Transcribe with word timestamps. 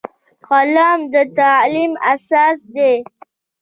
قلم 0.49 0.99
د 1.13 1.15
تعلیم 1.37 1.91
اساس 2.13 2.57
دی 2.73 2.93